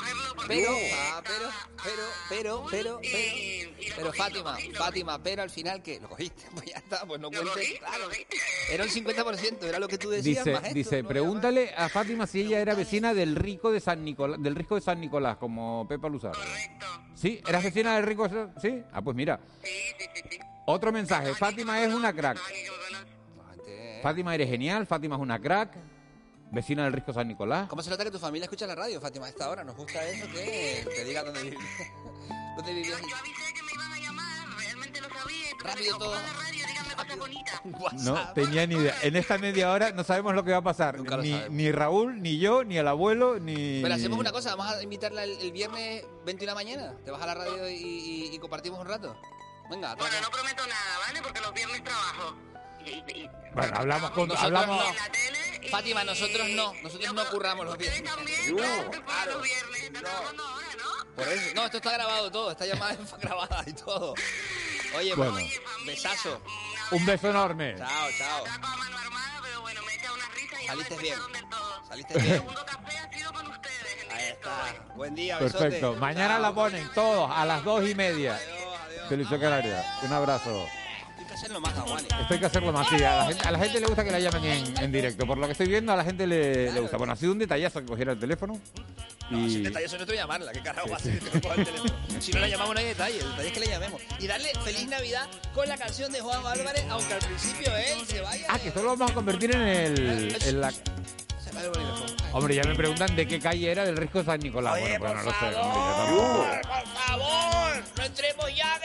[0.47, 1.49] Pero, ah, pero,
[1.84, 5.99] pero, pero, pero, pero, pero, Fátima, Fátima, pero al final, ¿qué?
[5.99, 6.43] ¿Lo cogiste?
[6.56, 8.10] Pues ya está, pues no cuentes, claro.
[8.71, 11.10] Era un 50%, era lo que tú decías, Dice, más dice, ¿no?
[11.10, 14.82] pregúntale a Fátima si ella era vecina del rico de San Nicolás, del rico de
[14.82, 16.39] San Nicolás, como Pepa Luzaro.
[17.13, 17.41] ¿Sí?
[17.47, 18.27] ¿Eras vecina del rico?
[18.27, 18.82] de- ¿Sí?
[18.91, 19.39] Ah, pues mira.
[20.69, 21.34] Otro mensaje.
[21.34, 22.38] Fátima es una crack.
[24.03, 24.86] Fátima eres genial.
[24.86, 25.71] Fátima es una crack.
[26.51, 27.67] Vecina del rico San Nicolás.
[27.69, 29.63] ¿Cómo se nota que tu familia escucha la radio, Fátima, a esta hora?
[29.63, 31.63] Nos gusta eso, que te diga dónde vivías.
[32.58, 33.01] ¿Dónde vivías?
[35.63, 36.15] Rápido todo.
[38.03, 38.95] No tenía ni idea.
[39.03, 40.99] En esta media hora no sabemos lo que va a pasar.
[40.99, 43.82] lo Ni, ni Raúl, ni yo, ni el abuelo, ni...
[43.82, 46.93] Pero hacemos una cosa, vamos a invitarla el, el viernes 20 de la mañana.
[47.06, 49.15] Te vas a la radio y, y- y compartimos un rato.
[49.69, 51.21] Venga, Bueno, no prometo nada, ¿vale?
[51.21, 52.38] Porque los viernes trabajo.
[53.53, 54.27] Bueno, hablamos con...
[54.30, 54.86] Nosotros Hablamos...
[54.86, 55.69] no.
[55.69, 56.73] Fátima, nosotros no.
[56.82, 58.01] Nosotros no curramos los viernes.
[58.56, 59.41] claro.
[61.15, 61.56] Por eso.
[61.56, 62.51] No, esto está grabado todo.
[62.51, 64.13] Esta llamada es grabada y todo.
[64.95, 65.34] Oye, Bueno.
[65.34, 66.41] pues, besazo.
[66.91, 67.75] Un beso enorme.
[67.77, 68.43] Chao, chao.
[70.67, 71.19] Saliste bien.
[71.88, 72.45] Saliste bien.
[74.12, 74.75] Ahí está.
[74.95, 75.63] Buen día, besote.
[75.63, 75.95] Perfecto.
[75.95, 78.39] Mañana la ponen todos a las dos y media.
[79.10, 79.84] Televisión Canaria.
[80.04, 80.65] Un abrazo.
[81.17, 82.08] Hay que hacerlo más, Aguani.
[82.08, 82.88] Esto hay que hacerlo más.
[82.89, 85.26] Sí, a, la gente, a la gente le gusta que la llamen en, en directo.
[85.26, 86.98] Por lo que estoy viendo, a la gente le, le gusta.
[86.98, 88.60] Bueno, ha sido un detallazo que cogiera el teléfono.
[89.30, 89.56] No, si Y...
[89.58, 91.93] el detalle es nuestro llamarla, ¿qué carajo va a hacer que te el teléfono?
[92.20, 94.02] Si no la llamamos no hay detalle, el detalle es que le llamemos.
[94.20, 98.22] Y darle feliz Navidad con la canción de Juan Álvarez, aunque al principio él se
[98.22, 98.46] vaya.
[98.50, 100.38] Ah, que esto lo vamos a convertir en el...
[100.46, 100.72] en la-.
[102.34, 104.80] Hombre, ya me preguntan de qué calle era del Risco San Nicolás.
[104.80, 105.38] bueno, pues no lo sé.
[106.62, 108.77] Por favor, no entremos ya,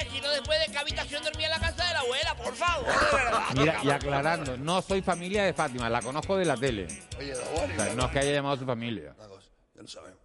[1.16, 3.42] habitación dormía en la casa de la abuela, por favor, de verdad.
[3.56, 6.86] Mira, y aclarando, no soy familia de Fátima, la conozco de la tele.
[7.18, 9.14] Oye, O Dabuani, sea, no es que haya llamado a su familia.
[9.18, 10.18] Una cosa, ya lo sabemos.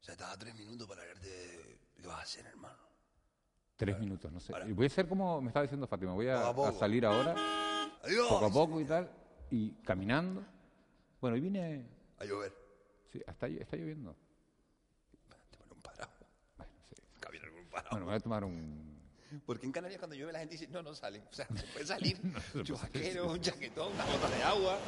[0.00, 1.78] O sea, estás a tres minutos para verte.
[2.00, 2.76] ¿Qué vas a hacer, hermano?
[3.76, 4.52] Tres minutos, no sé.
[4.66, 7.34] Y voy a ser como me estaba diciendo Fátima, voy a, a a salir ahora,
[8.04, 8.28] Adiós.
[8.28, 9.10] poco a poco y tal,
[9.50, 10.42] y caminando.
[11.20, 11.86] Bueno, y vine...
[12.18, 12.54] A llover.
[13.12, 14.14] Sí, está, llo- está lloviendo.
[17.20, 17.90] Cabía algún parado.
[17.90, 18.89] Bueno, me voy a tomar un...
[19.46, 21.22] Porque en Canarias cuando llueve la gente dice, no, no sale.
[21.30, 22.18] O sea, se puede salir
[22.54, 24.78] un chubasquero, un chaquetón, una gota de agua.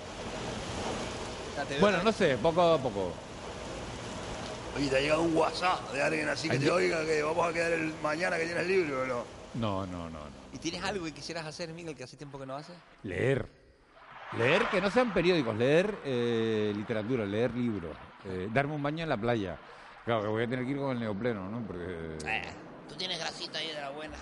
[1.81, 3.12] Bueno, no sé, poco a poco.
[4.76, 7.52] Oye, te ha llegado un WhatsApp de alguien así que te oiga que vamos a
[7.52, 9.24] quedar el mañana que tienes libre o no.
[9.55, 10.42] No, no, no, no.
[10.52, 12.74] ¿Y tienes algo que quisieras hacer, Miguel, que hace tiempo que no haces?
[13.02, 13.46] Leer.
[14.38, 19.11] Leer que no sean periódicos, leer eh, literatura, leer libros, eh, darme un baño en
[19.11, 19.59] la playa.
[20.07, 21.66] Claro, que voy a tener que ir con el neopleno, ¿no?
[21.66, 22.16] Porque...
[22.92, 24.16] Tú tienes grasita ahí de la buena.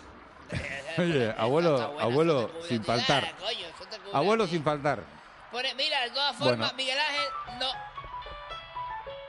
[0.98, 3.24] Oye, abuelo, Está buena, abuelo, eso te cubre sin faltar.
[3.24, 3.66] Ah, coño,
[4.12, 5.00] Abuelo sin faltar.
[5.50, 6.72] Pone- mira, de todas formas, Bueno.
[6.76, 7.66] Miguel Ángel, no.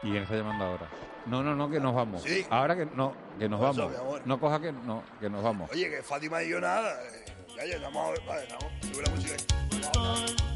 [0.04, 0.88] ¿Y quién está llamando ahora?
[1.26, 2.22] No, no, no, que nos vamos.
[2.24, 2.46] Sí.
[2.52, 4.26] Ahora que no, que nos ¿Qué pasó, vamos.
[4.26, 5.70] No coja que no, que nos vamos.
[5.72, 7.00] Oye, que Fátima y yo nada.
[7.04, 7.26] eh,
[7.56, 8.66] Ya, ya, a ver, vale, estamos.
[8.82, 10.51] Sube la música.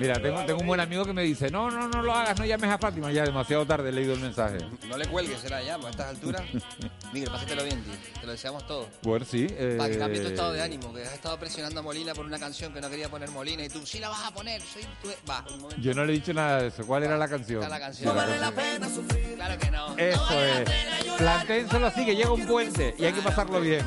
[0.00, 2.44] Mira, tengo, tengo un buen amigo que me dice, no, no, no lo hagas, no
[2.44, 3.12] llames a Fátima.
[3.12, 4.58] Ya demasiado tarde he leído el mensaje.
[4.88, 6.42] No le cuelgues, será ya, pues, a estas alturas.
[7.12, 7.94] Miguel, pásatelo bien, tío.
[8.20, 8.88] Te lo deseamos todos.
[9.02, 9.46] Pues sí.
[9.50, 12.26] eh, Para que cambie tu estado de ánimo, que has estado presionando a Molina por
[12.26, 14.82] una canción que no quería poner Molina y tú, sí la vas a poner, soy
[15.00, 15.10] tú.
[15.30, 15.44] Va.
[15.78, 16.84] Yo no le he dicho nada de eso.
[16.84, 17.62] ¿Cuál era la canción?
[17.62, 18.10] Está la canción.
[18.12, 18.54] Sí, la canción.
[18.54, 19.34] pena sufrir.
[19.36, 19.96] Claro que no.
[19.96, 20.70] Eso es.
[21.18, 23.84] Planténselo así, que llega un puente y hay que pasarlo bien.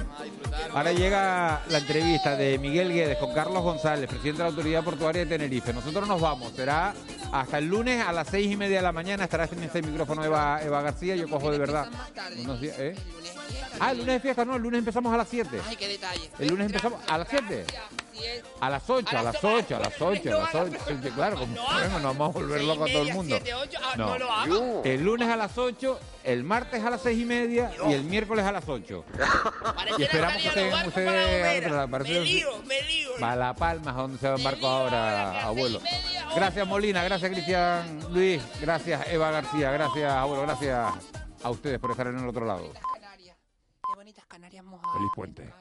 [0.73, 5.25] Ahora llega la entrevista de Miguel Guedes con Carlos González, presidente de la Autoridad Portuaria
[5.25, 5.56] de Tenerife.
[5.57, 6.53] Nosotros nosotros nos vamos.
[6.53, 6.93] Será
[7.31, 9.23] hasta el lunes a las seis y media de la mañana.
[9.23, 11.15] Estará en este micrófono Eva, Eva García.
[11.15, 11.87] Yo cojo de verdad
[12.39, 12.75] unos días.
[12.79, 12.95] ¿eh?
[13.79, 15.59] Ah, el lunes de fiesta, no, el lunes empezamos a las 7.
[15.65, 16.31] Ay, qué detalle.
[16.39, 17.65] El lunes empezamos a las 7.
[18.59, 21.09] A las 8, a las 8, a las 8, a las 8.
[21.15, 23.39] Claro, como bueno, nos vamos a volver locos a todo el mundo.
[23.83, 24.85] ah, No lo hagas.
[24.85, 28.45] El lunes a las 8, el martes a las 6 y media y el miércoles
[28.45, 29.05] a las 8.
[29.97, 31.71] Y esperamos que estén ustedes.
[31.71, 33.11] Me lío, me lío.
[33.21, 35.79] Va a La Palma, ¿a dónde se va Marco ahora, abuelo?
[36.35, 40.93] Gracias, Molina, gracias, Cristian Luis, gracias, Eva García, gracias, abuelo, gracias
[41.43, 42.71] a ustedes por estar en el otro lado.
[42.73, 44.93] Qué bonitas Canarias mojadas.
[44.97, 45.53] Feliz puente.